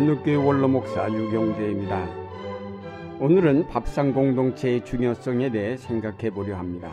안동교회 0.00 0.34
원로목사 0.34 1.12
유경재입니다. 1.12 2.08
오늘은 3.20 3.66
밥상 3.66 4.14
공동체의 4.14 4.82
중요성에 4.82 5.50
대해 5.50 5.76
생각해 5.76 6.30
보려 6.30 6.56
합니다. 6.56 6.90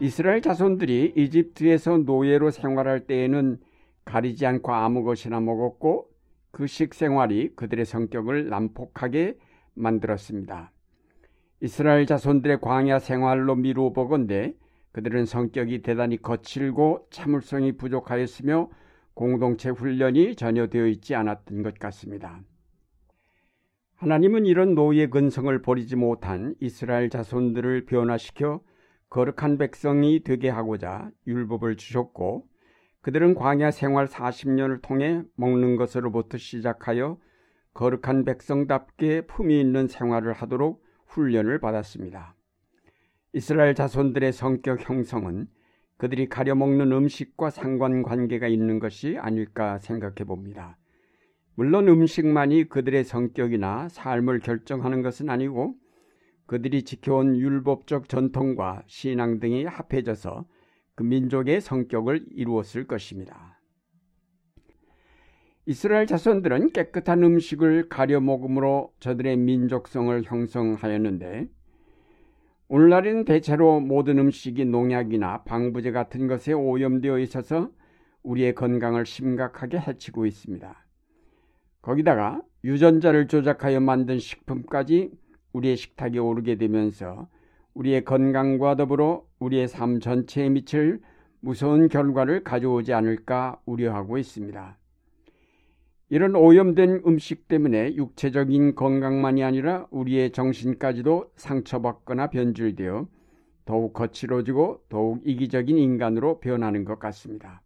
이스라엘 0.00 0.42
자손들이 0.42 1.12
이집트에서 1.14 1.98
노예로 1.98 2.50
생활할 2.50 3.06
때에는 3.06 3.58
가리지 4.04 4.46
않고 4.46 4.74
아무 4.74 5.04
것이나 5.04 5.38
먹었고 5.38 6.08
그 6.50 6.66
식생활이 6.66 7.54
그들의 7.54 7.84
성격을 7.84 8.48
난폭하게 8.48 9.38
만들었습니다. 9.74 10.72
이스라엘 11.60 12.06
자손들의 12.06 12.60
광야 12.60 12.98
생활로 12.98 13.54
미루어 13.54 13.92
보건대 13.92 14.56
그들은 14.90 15.24
성격이 15.24 15.82
대단히 15.82 16.20
거칠고 16.20 17.06
참을성이 17.10 17.76
부족하였으며 17.76 18.70
공동체 19.16 19.70
훈련이 19.70 20.36
전혀 20.36 20.66
되어 20.66 20.86
있지 20.86 21.14
않았던 21.14 21.62
것 21.62 21.78
같습니다. 21.78 22.42
하나님은 23.94 24.44
이런 24.44 24.74
노예 24.74 25.06
근성을 25.06 25.62
버리지 25.62 25.96
못한 25.96 26.54
이스라엘 26.60 27.08
자손들을 27.08 27.86
변화시켜 27.86 28.60
거룩한 29.08 29.56
백성이 29.56 30.22
되게 30.22 30.50
하고자 30.50 31.10
율법을 31.26 31.76
주셨고 31.76 32.46
그들은 33.00 33.34
광야 33.34 33.70
생활 33.70 34.06
40년을 34.06 34.82
통해 34.82 35.22
먹는 35.36 35.76
것으로부터 35.76 36.36
시작하여 36.36 37.18
거룩한 37.72 38.26
백성답게 38.26 39.22
품위 39.22 39.58
있는 39.58 39.88
생활을 39.88 40.34
하도록 40.34 40.84
훈련을 41.06 41.58
받았습니다. 41.60 42.36
이스라엘 43.32 43.74
자손들의 43.74 44.30
성격 44.34 44.86
형성은 44.86 45.48
그들이 45.98 46.28
가려먹는 46.28 46.92
음식과 46.92 47.50
상관관계가 47.50 48.48
있는 48.48 48.78
것이 48.78 49.16
아닐까 49.18 49.78
생각해 49.78 50.24
봅니다. 50.26 50.76
물론 51.54 51.88
음식만이 51.88 52.68
그들의 52.68 53.04
성격이나 53.04 53.88
삶을 53.88 54.40
결정하는 54.40 55.00
것은 55.02 55.30
아니고 55.30 55.74
그들이 56.46 56.82
지켜온 56.82 57.36
율법적 57.36 58.08
전통과 58.08 58.82
신앙 58.86 59.40
등이 59.40 59.64
합해져서 59.64 60.44
그 60.94 61.02
민족의 61.02 61.60
성격을 61.60 62.26
이루었을 62.30 62.86
것입니다. 62.86 63.60
이스라엘 65.64 66.06
자손들은 66.06 66.70
깨끗한 66.70 67.24
음식을 67.24 67.88
가려 67.88 68.20
먹음으로 68.20 68.92
저들의 69.00 69.36
민족성을 69.38 70.22
형성하였는데 70.22 71.48
오늘날에는 72.68 73.24
대체로 73.24 73.78
모든 73.80 74.18
음식이 74.18 74.64
농약이나 74.64 75.44
방부제 75.44 75.92
같은 75.92 76.26
것에 76.26 76.52
오염되어 76.52 77.18
있어서 77.20 77.70
우리의 78.24 78.54
건강을 78.56 79.06
심각하게 79.06 79.78
해치고 79.78 80.26
있습니다. 80.26 80.84
거기다가 81.80 82.42
유전자를 82.64 83.28
조작하여 83.28 83.78
만든 83.78 84.18
식품까지 84.18 85.12
우리의 85.52 85.76
식탁에 85.76 86.18
오르게 86.18 86.56
되면서 86.56 87.28
우리의 87.74 88.04
건강과 88.04 88.74
더불어 88.74 89.24
우리의 89.38 89.68
삶 89.68 90.00
전체에 90.00 90.48
미칠 90.48 91.00
무서운 91.38 91.88
결과를 91.88 92.42
가져오지 92.42 92.92
않을까 92.92 93.60
우려하고 93.64 94.18
있습니다. 94.18 94.76
이런 96.08 96.36
오염된 96.36 97.02
음식 97.06 97.48
때문에 97.48 97.96
육체적인 97.96 98.76
건강만이 98.76 99.42
아니라 99.42 99.88
우리의 99.90 100.30
정신까지도 100.30 101.32
상처받거나 101.34 102.30
변질되어 102.30 103.08
더욱 103.64 103.92
거칠어지고 103.92 104.84
더욱 104.88 105.20
이기적인 105.24 105.76
인간으로 105.76 106.38
변하는 106.38 106.84
것 106.84 107.00
같습니다. 107.00 107.60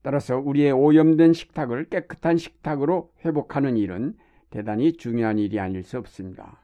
따라서 0.00 0.38
우리의 0.38 0.72
오염된 0.72 1.34
식탁을 1.34 1.90
깨끗한 1.90 2.38
식탁으로 2.38 3.12
회복하는 3.24 3.76
일은 3.76 4.14
대단히 4.48 4.94
중요한 4.94 5.38
일이 5.38 5.60
아닐 5.60 5.82
수 5.82 5.98
없습니다. 5.98 6.62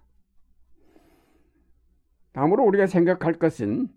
다음으로 2.33 2.65
우리가 2.65 2.87
생각할 2.87 3.35
것은 3.35 3.89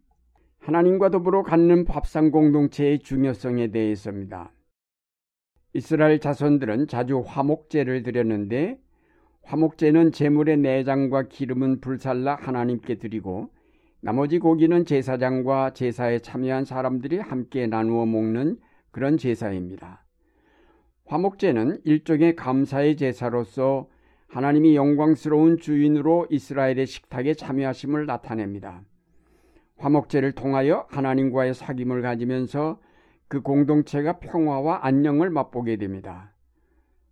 하나님과 0.59 1.11
더불어 1.11 1.43
갖는 1.43 1.85
밥상 1.85 2.31
공동체의 2.31 2.99
중요성에 2.99 3.67
대해서입니다. 3.71 4.51
이스라엘 5.73 6.19
자손들은 6.19 6.87
자주 6.87 7.23
화목제를 7.25 8.03
드렸는데 8.03 8.79
화목제는 9.43 10.11
제물의 10.11 10.57
내장과 10.57 11.23
기름은 11.23 11.81
불살라 11.81 12.35
하나님께 12.35 12.95
드리고 12.95 13.49
나머지 13.99 14.37
고기는 14.37 14.85
제사장과 14.85 15.73
제사에 15.73 16.19
참여한 16.19 16.65
사람들이 16.65 17.19
함께 17.19 17.67
나누어 17.67 18.05
먹는 18.05 18.57
그런 18.91 19.17
제사입니다. 19.17 20.03
화목제는 21.05 21.81
일종의 21.83 22.35
감사의 22.35 22.95
제사로서 22.95 23.87
하나님이 24.27 24.75
영광스러운 24.75 25.57
주인으로 25.57 26.27
이스라엘의 26.29 26.85
식탁에 26.85 27.33
참여하심을 27.33 28.05
나타냅니다. 28.05 28.83
화목제를 29.77 30.33
통하여 30.33 30.85
하나님과의 30.89 31.53
사귐을 31.53 32.01
가지면서 32.01 32.79
그 33.33 33.41
공동체가 33.41 34.19
평화와 34.19 34.85
안녕을 34.85 35.31
맛보게 35.31 35.77
됩니다. 35.77 36.35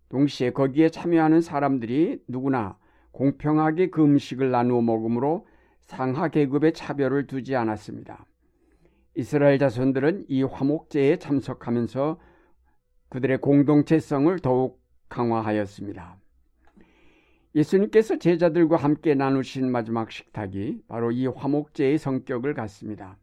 동시에 0.08 0.50
거기에 0.50 0.88
참여하는 0.88 1.40
사람들이 1.40 2.22
누구나 2.28 2.78
공평하게 3.10 3.90
그 3.90 4.04
음식을 4.04 4.52
나누어 4.52 4.82
먹으므로 4.82 5.48
상하 5.80 6.28
계급의 6.28 6.74
차별을 6.74 7.26
두지 7.26 7.56
않았습니다. 7.56 8.24
이스라엘 9.16 9.58
자손들은 9.58 10.26
이 10.28 10.44
화목제에 10.44 11.16
참석하면서 11.16 12.20
그들의 13.08 13.38
공동체성을 13.38 14.38
더욱 14.38 14.80
강화하였습니다. 15.08 16.20
예수님께서 17.56 18.20
제자들과 18.20 18.76
함께 18.76 19.16
나누신 19.16 19.72
마지막 19.72 20.12
식탁이 20.12 20.82
바로 20.86 21.10
이 21.10 21.26
화목제의 21.26 21.98
성격을 21.98 22.54
갖습니다. 22.54 23.18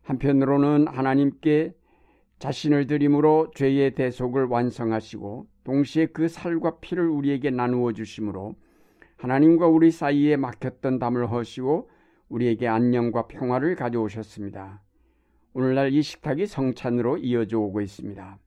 한편으로는 0.00 0.88
하나님께 0.88 1.74
자신을 2.38 2.86
드림으로 2.86 3.50
죄의 3.54 3.94
대속을 3.94 4.44
완성하시고 4.44 5.46
동시에 5.64 6.06
그 6.06 6.28
살과 6.28 6.80
피를 6.80 7.08
우리에게 7.08 7.50
나누어 7.50 7.92
주심으로 7.92 8.54
하나님과 9.16 9.66
우리 9.68 9.90
사이에 9.90 10.36
막혔던 10.36 10.98
담을 10.98 11.30
허시고 11.30 11.90
우리에게 12.28 12.68
안녕과 12.68 13.26
평화를 13.28 13.74
가져오셨습니다. 13.76 14.82
오늘날 15.54 15.92
이 15.92 16.02
식탁이 16.02 16.46
성찬으로 16.46 17.16
이어져 17.18 17.58
오고 17.58 17.80
있습니다. 17.80 18.38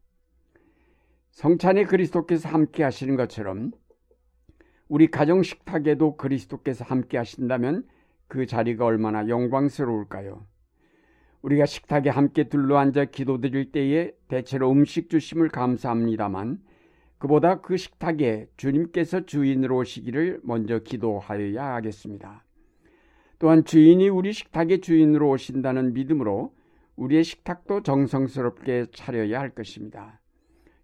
성찬에 1.32 1.86
그리스도께서 1.86 2.50
함께 2.50 2.84
하시는 2.84 3.16
것처럼 3.16 3.72
우리 4.88 5.08
가정 5.08 5.42
식탁에도 5.42 6.18
그리스도께서 6.18 6.86
함께 6.86 7.18
하신다면 7.18 7.88
그 8.28 8.46
자리가 8.46 8.86
얼마나 8.86 9.28
영광스러울까요? 9.28 10.46
우리가 11.42 11.66
식탁에 11.66 12.10
함께 12.10 12.50
둘러앉아 12.50 13.06
기도드릴 13.06 13.72
때에 13.72 14.12
대체로 14.28 14.72
음식 14.72 15.10
주심을 15.10 15.50
감사합니다만 15.50 16.60
그보다 17.18 17.62
그 17.62 17.78
식탁에 17.78 18.48
주님께서 18.58 19.26
주인으로 19.26 19.78
오시기를 19.78 20.42
먼저 20.44 20.80
기도하여야 20.80 21.76
하겠습니다. 21.76 22.44
또한 23.40 23.64
주인이 23.64 24.10
우리 24.10 24.34
식탁의 24.34 24.82
주인으로 24.82 25.30
오신다는 25.30 25.94
믿음으로 25.94 26.54
우리의 26.98 27.24
식탁도 27.24 27.84
정성스럽게 27.84 28.88
차려야 28.94 29.40
할 29.40 29.50
것입니다. 29.52 30.20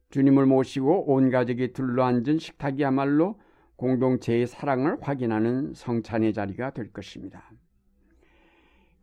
주님을 0.10 0.46
모시고 0.46 1.12
온 1.12 1.30
가족이 1.30 1.74
둘러앉은 1.74 2.38
식탁이야말로 2.38 3.38
공동체의 3.76 4.48
사랑을 4.48 4.98
확인하는 5.02 5.74
성찬의 5.74 6.34
자리가 6.34 6.72
될 6.72 6.94
것입니다. 6.94 7.52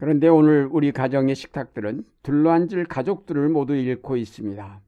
그런데 0.02 0.26
오늘 0.26 0.68
우리 0.68 0.90
가정의 0.90 1.36
식탁들은 1.36 2.02
둘러앉을 2.24 2.86
가족들을 2.86 3.48
모두 3.48 3.76
잃고 3.76 4.16
있습니다. 4.16 4.80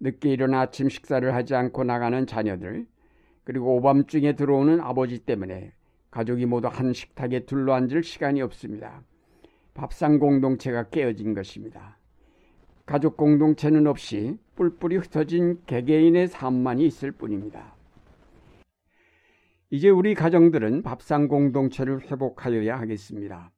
늦게 0.00 0.30
일어나 0.30 0.62
아침 0.62 0.88
식사를 0.88 1.32
하지 1.32 1.54
않고 1.54 1.84
나가는 1.84 2.26
자녀들, 2.26 2.84
그리고 3.44 3.76
오밤중에 3.76 4.34
들어오는 4.34 4.80
아버지 4.80 5.20
때문에 5.20 5.72
가족이 6.10 6.46
모두 6.46 6.66
한 6.66 6.92
식탁에 6.92 7.44
둘러앉을 7.44 8.02
시간이 8.02 8.42
없습니다. 8.42 9.04
밥상 9.74 10.18
공동체가 10.18 10.88
깨어진 10.88 11.34
것입니다. 11.34 11.96
가족 12.84 13.16
공동체는 13.16 13.86
없이 13.86 14.36
뿔뿔이 14.56 14.96
흩어진 14.96 15.60
개개인의 15.66 16.26
삶만이 16.26 16.84
있을 16.84 17.12
뿐입니다. 17.12 17.76
이제 19.70 19.88
우리 19.88 20.16
가정들은 20.16 20.82
밥상 20.82 21.28
공동체를 21.28 22.10
회복하여야 22.10 22.80
하겠습니다. 22.80 23.52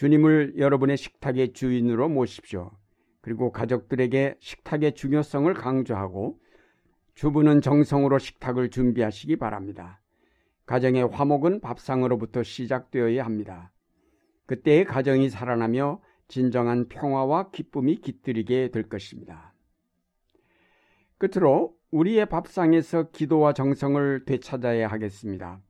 주님을 0.00 0.54
여러분의 0.56 0.96
식탁의 0.96 1.52
주인으로 1.52 2.08
모십시오. 2.08 2.70
그리고 3.20 3.52
가족들에게 3.52 4.36
식탁의 4.40 4.94
중요성을 4.94 5.52
강조하고 5.52 6.40
주부는 7.14 7.60
정성으로 7.60 8.18
식탁을 8.18 8.70
준비하시기 8.70 9.36
바랍니다. 9.36 10.00
가정의 10.64 11.06
화목은 11.06 11.60
밥상으로부터 11.60 12.42
시작되어야 12.42 13.22
합니다. 13.26 13.72
그때의 14.46 14.86
가정이 14.86 15.28
살아나며 15.28 16.00
진정한 16.28 16.88
평화와 16.88 17.50
기쁨이 17.50 17.96
깃들이게 17.96 18.70
될 18.70 18.88
것입니다. 18.88 19.52
끝으로 21.18 21.76
우리의 21.90 22.24
밥상에서 22.24 23.10
기도와 23.10 23.52
정성을 23.52 24.24
되찾아야 24.24 24.88
하겠습니다. 24.88 25.60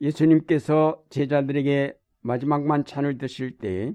예수님께서 0.00 1.02
제자들에게 1.10 1.98
마지막 2.22 2.64
만찬을 2.64 3.18
드실 3.18 3.58
때 3.58 3.94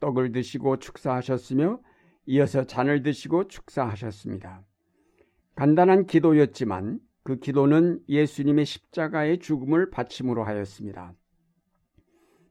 떡을 0.00 0.32
드시고 0.32 0.78
축사하셨으며 0.78 1.80
이어서 2.26 2.64
잔을 2.64 3.02
드시고 3.02 3.48
축사하셨습니다. 3.48 4.62
간단한 5.54 6.06
기도였지만 6.06 7.00
그 7.22 7.38
기도는 7.38 8.00
예수님의 8.08 8.64
십자가의 8.64 9.38
죽음을 9.38 9.90
받침으로 9.90 10.44
하였습니다. 10.44 11.14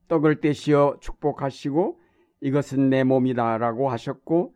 떡을 0.08 0.42
떼시어 0.42 0.98
축복하시고 1.00 2.00
이것은 2.42 2.90
내 2.90 3.04
몸이다라고 3.04 3.90
하셨고 3.90 4.54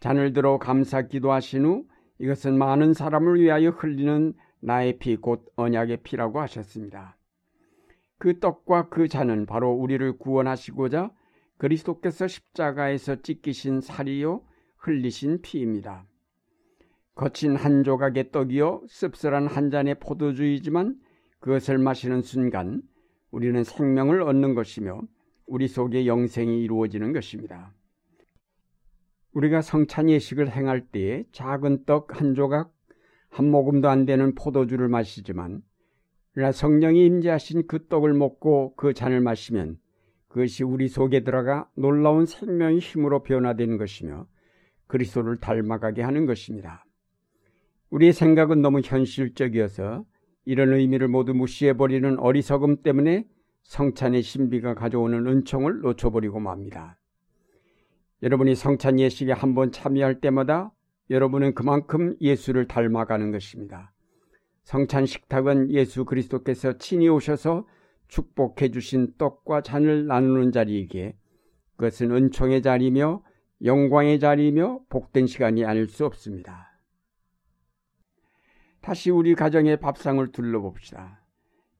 잔을 0.00 0.32
들어 0.32 0.58
감사 0.58 1.02
기도하신 1.02 1.64
후 1.64 1.84
이것은 2.18 2.58
많은 2.58 2.94
사람을 2.94 3.40
위하여 3.40 3.70
흘리는 3.70 4.34
나의 4.60 4.98
피 4.98 5.16
곧 5.16 5.46
언약의 5.56 5.98
피라고 6.02 6.40
하셨습니다. 6.40 7.16
그 8.20 8.38
떡과 8.38 8.90
그 8.90 9.08
잔은 9.08 9.46
바로 9.46 9.72
우리를 9.72 10.18
구원하시고자 10.18 11.10
그리스도께서 11.56 12.28
십자가에서 12.28 13.22
찢기신 13.22 13.80
살이요 13.80 14.44
흘리신 14.76 15.40
피입니다. 15.40 16.04
거친 17.14 17.56
한 17.56 17.82
조각의 17.82 18.30
떡이요 18.30 18.82
씁쓸한 18.88 19.46
한 19.46 19.70
잔의 19.70 19.98
포도주이지만 20.00 21.00
그것을 21.40 21.78
마시는 21.78 22.20
순간 22.20 22.82
우리는 23.30 23.64
생명을 23.64 24.20
얻는 24.20 24.54
것이며 24.54 25.00
우리 25.46 25.66
속에 25.66 26.06
영생이 26.06 26.62
이루어지는 26.62 27.14
것입니다. 27.14 27.72
우리가 29.32 29.62
성찬 29.62 30.10
예식을 30.10 30.50
행할 30.50 30.86
때에 30.86 31.24
작은 31.32 31.86
떡 31.86 32.20
한 32.20 32.34
조각 32.34 32.70
한 33.30 33.50
모금도 33.50 33.88
안 33.88 34.04
되는 34.04 34.34
포도주를 34.34 34.88
마시지만 34.88 35.62
그러나 36.32 36.52
성령이 36.52 37.04
임재하신 37.06 37.66
그 37.66 37.86
떡을 37.88 38.14
먹고 38.14 38.74
그 38.76 38.94
잔을 38.94 39.20
마시면 39.20 39.78
그것이 40.28 40.62
우리 40.62 40.88
속에 40.88 41.24
들어가 41.24 41.68
놀라운 41.74 42.24
생명의 42.24 42.78
힘으로 42.78 43.22
변화되는 43.22 43.78
것이며 43.78 44.26
그리스도를 44.86 45.38
닮아가게 45.38 46.02
하는 46.02 46.26
것입니다. 46.26 46.84
우리의 47.90 48.12
생각은 48.12 48.62
너무 48.62 48.80
현실적이어서 48.80 50.04
이런 50.44 50.72
의미를 50.72 51.08
모두 51.08 51.34
무시해버리는 51.34 52.18
어리석음 52.18 52.82
때문에 52.82 53.26
성찬의 53.62 54.22
신비가 54.22 54.74
가져오는 54.74 55.26
은총을 55.26 55.80
놓쳐버리고 55.80 56.40
맙니다. 56.40 56.98
여러분이 58.22 58.54
성찬 58.54 59.00
예식에 59.00 59.32
한번 59.32 59.72
참여할 59.72 60.20
때마다 60.20 60.72
여러분은 61.10 61.54
그만큼 61.54 62.16
예수를 62.20 62.68
닮아가는 62.68 63.32
것입니다. 63.32 63.92
성찬 64.62 65.06
식탁은 65.06 65.70
예수 65.70 66.04
그리스도께서 66.04 66.78
친히 66.78 67.08
오셔서 67.08 67.66
축복해 68.08 68.70
주신 68.70 69.14
떡과 69.16 69.62
잔을 69.62 70.06
나누는 70.06 70.52
자리이기에 70.52 71.16
그것은 71.76 72.10
은총의 72.10 72.62
자리며 72.62 73.22
영광의 73.64 74.20
자리이며 74.20 74.80
복된 74.88 75.26
시간이 75.26 75.64
아닐 75.64 75.86
수 75.86 76.04
없습니다. 76.06 76.70
다시 78.80 79.10
우리 79.10 79.34
가정의 79.34 79.78
밥상을 79.78 80.32
둘러봅시다. 80.32 81.22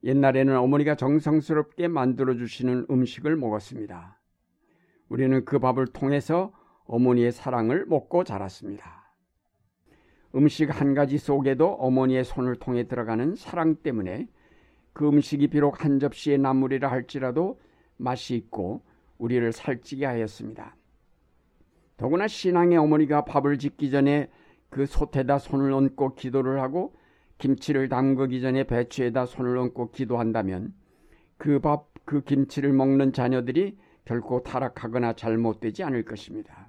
옛날에는 0.03 0.57
어머니가 0.57 0.95
정성스럽게 0.95 1.87
만들어 1.87 2.35
주시는 2.35 2.87
음식을 2.89 3.35
먹었습니다. 3.35 4.19
우리는 5.09 5.43
그 5.45 5.59
밥을 5.59 5.87
통해서 5.87 6.53
어머니의 6.85 7.31
사랑을 7.31 7.85
먹고 7.85 8.23
자랐습니다. 8.23 9.00
음식 10.35 10.69
한 10.69 10.93
가지 10.93 11.17
속에도 11.17 11.73
어머니의 11.73 12.23
손을 12.23 12.55
통해 12.55 12.87
들어가는 12.87 13.35
사랑 13.35 13.75
때문에 13.75 14.27
그 14.93 15.07
음식이 15.07 15.47
비록 15.47 15.83
한 15.83 15.99
접시의 15.99 16.37
나물이라 16.37 16.89
할지라도 16.89 17.59
맛이 17.97 18.35
있고 18.35 18.81
우리를 19.17 19.51
살찌게 19.51 20.05
하였습니다. 20.05 20.75
더구나 21.97 22.27
신앙의 22.27 22.77
어머니가 22.77 23.25
밥을 23.25 23.59
짓기 23.59 23.91
전에 23.91 24.29
그 24.69 24.85
솥에다 24.85 25.37
손을 25.37 25.71
얹고 25.71 26.15
기도를 26.15 26.61
하고 26.61 26.95
김치를 27.37 27.89
담그기 27.89 28.41
전에 28.41 28.63
배추에다 28.63 29.25
손을 29.25 29.57
얹고 29.57 29.91
기도한다면 29.91 30.73
그 31.37 31.59
밥, 31.59 31.89
그 32.05 32.21
김치를 32.21 32.71
먹는 32.73 33.13
자녀들이 33.13 33.77
결코 34.05 34.43
타락하거나 34.43 35.13
잘못되지 35.13 35.83
않을 35.83 36.05
것입니다. 36.05 36.60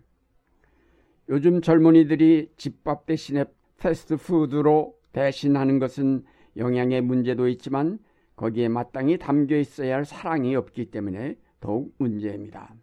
요즘 1.32 1.62
젊은이들이 1.62 2.50
집밥 2.58 3.06
대신에 3.06 3.46
패스트푸드로 3.78 4.94
대신하는 5.14 5.78
것은 5.78 6.24
영양의 6.58 7.00
문제도 7.00 7.48
있지만 7.48 7.98
거기에 8.36 8.68
마땅히 8.68 9.16
담겨 9.16 9.56
있어야 9.56 9.96
할 9.96 10.04
사랑이 10.04 10.54
없기 10.54 10.90
때문에 10.90 11.38
더욱 11.58 11.94
문제입니다. 11.96 12.74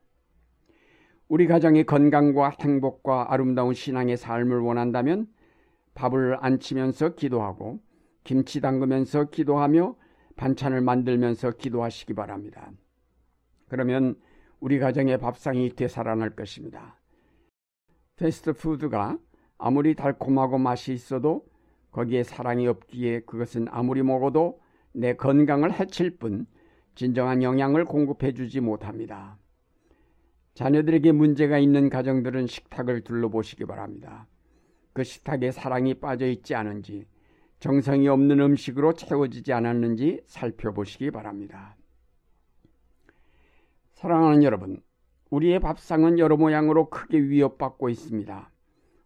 우리 1.28 1.46
가정의 1.46 1.86
건강과 1.86 2.56
행복과 2.60 3.32
아름다운 3.32 3.76
신앙의 3.76 4.18
삶을 4.18 4.62
원한다면 4.62 5.28
밥을 5.94 6.38
안 6.42 6.60
치면서 6.60 7.14
기도하고 7.14 7.80
김치 8.24 8.62
담그면서 8.62 9.26
기도하며 9.26 9.96
반찬을 10.38 10.82
만들면서 10.82 11.52
기도하시기 11.52 12.16
바랍니다. 12.16 12.72
그러면 13.68 14.16
우리 14.60 14.80
가정의 14.80 15.20
밥상이 15.20 15.76
되살아날 15.76 16.32
것입니다. 16.32 17.00
패스트푸드가 18.20 19.18
아무리 19.58 19.96
달콤하고 19.96 20.58
맛이 20.58 20.94
있어도 20.94 21.46
거기에 21.92 22.24
사랑이 22.24 22.68
없기에 22.68 23.22
그것은 23.22 23.68
아무리 23.70 24.04
먹어도 24.04 24.62
내 24.94 25.16
건강을 25.16 25.80
해칠 25.80 26.18
뿐 26.18 26.46
진정한 26.96 27.42
영양을 27.42 27.86
공급해 27.86 28.34
주지 28.34 28.60
못합니다. 28.60 29.38
자녀들에게 30.54 31.14
문제가 31.14 31.58
있는 31.58 31.90
가정들은 31.90 32.48
식탁을 32.48 33.02
둘러보시기 33.04 33.66
바랍니다. 33.66 34.28
그 34.92 35.04
식탁에 35.04 35.52
사랑이 35.52 35.94
빠져 35.94 36.28
있지 36.28 36.56
않은지, 36.56 37.08
정성이 37.60 38.10
없는 38.10 38.42
음식으로 38.42 38.94
채워지지 38.94 39.54
않았는지 39.54 40.22
살펴보시기 40.26 41.12
바랍니다. 41.12 41.78
사랑하는 43.94 44.44
여러분, 44.44 44.82
우리의 45.30 45.60
밥상은 45.60 46.18
여러 46.18 46.38
모양으로 46.38 46.90
크게 46.90 47.20
위협받고 47.20 47.90
있습니다. 47.90 48.52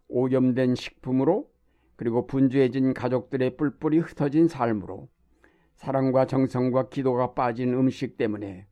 오염된 0.08 0.74
식품으로 0.74 1.50
그리고 1.96 2.26
분주해진 2.26 2.94
가족들의 2.94 3.56
뿔뿔이 3.56 3.98
흩어진 3.98 4.48
삶으로 4.48 5.08
사랑과 5.74 6.26
정성과 6.26 6.88
기도가 6.88 7.34
빠진 7.34 7.74
음식 7.74 8.16
때문에 8.16 8.66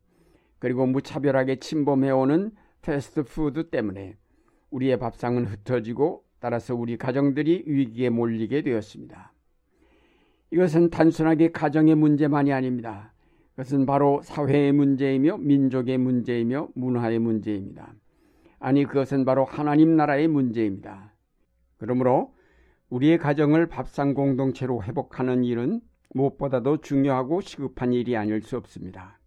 그리고 0.59 0.87
무차별하게 0.87 1.57
침범해오는 1.57 2.53
패스트푸드 2.83 3.71
때문에 3.71 4.17
우리의 4.71 4.99
밥상은 4.99 5.45
흩어지고 5.45 6.25
따라서 6.41 6.75
우리 6.75 6.97
가정들이 6.97 7.65
위기에 7.67 8.11
몰리게 8.11 8.63
되었습니다. 8.63 9.33
이것은 10.51 10.91
단순하게 10.91 11.53
가정의 11.53 11.95
문제만이 11.95 12.53
아닙니다. 12.53 13.12
그것은 13.53 13.87
바로 13.87 14.21
사회의 14.23 14.73
문제이며 14.73 15.39
민족의 15.39 15.99
문제이며 15.99 16.69
문화의 16.75 17.19
문제입니다. 17.19 17.95
아니 18.59 18.85
그것은 18.85 19.25
바로 19.25 19.45
하나님 19.45 19.97
나라의 19.97 20.29
문제입니다. 20.29 21.13
그러므로 21.77 22.35
우리의 22.89 23.19
가정을 23.19 23.67
밥상 23.67 24.15
공동체로 24.15 24.83
회복하는 24.83 25.45
일은 25.45 25.81
무엇보다도 26.15 26.79
중요하고 26.79 27.41
시급한 27.41 27.93
일이 27.93 28.17
아닐 28.17 28.41
수 28.43 28.57
없습니다. 28.57 29.19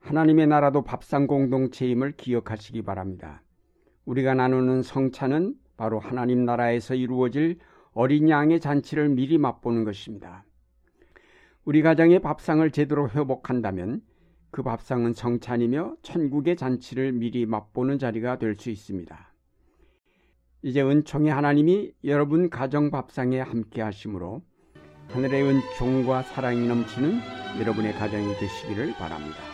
하나님의 0.00 0.48
나라도 0.48 0.82
밥상 0.82 1.26
공동체임을 1.26 2.12
기억하시기 2.16 2.82
바랍니다. 2.82 3.42
우리가 4.04 4.34
나누는 4.34 4.82
성찬은 4.82 5.54
바로 5.76 6.00
하나님 6.00 6.44
나라에서 6.44 6.94
이루어질 6.94 7.58
어린 7.92 8.28
양의 8.28 8.60
잔치를 8.60 9.10
미리 9.10 9.38
맛보는 9.38 9.84
것입니다. 9.84 10.44
우리 11.64 11.80
가정의 11.82 12.18
밥상을 12.18 12.68
제대로 12.72 13.08
회복한다면 13.08 14.02
그 14.50 14.62
밥상은 14.62 15.12
성찬이며 15.12 15.96
천국의 16.02 16.56
잔치를 16.56 17.12
미리 17.12 17.46
맛보는 17.46 17.98
자리가 17.98 18.38
될 18.38 18.56
수 18.56 18.68
있습니다. 18.70 19.32
이제 20.62 20.82
은총의 20.82 21.32
하나님이 21.32 21.92
여러분 22.04 22.50
가정 22.50 22.90
밥상에 22.90 23.40
함께 23.40 23.80
하심으로 23.80 24.42
하늘의 25.08 25.42
은총과 25.42 26.22
사랑이 26.22 26.66
넘치는 26.66 27.20
여러분의 27.60 27.92
가정이 27.94 28.34
되시기를 28.34 28.94
바랍니다. 28.94 29.51